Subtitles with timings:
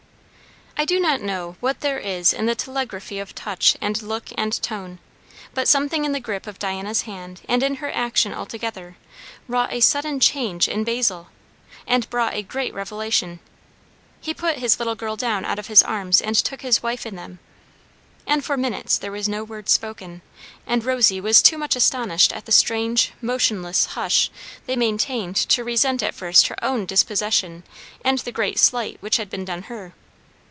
[0.77, 4.51] I do not know what there is in the telegraphy of touch and look and
[4.63, 4.97] tone;
[5.53, 8.97] but something in the grip of Diana's hand, and in her action altogether,
[9.47, 11.27] wrought a sudden change in Basil,
[11.85, 13.39] and brought a great revelation.
[14.19, 17.15] He put his little girl down out of his arms and took his wife in
[17.15, 17.37] them.
[18.25, 20.23] And for minutes there was no word spoken;
[20.65, 24.31] and Rosy was too much astonished at the strange motionless hush
[24.65, 27.65] they maintained to resent at first her own dispossession
[28.03, 29.93] and the great slight which had been done her.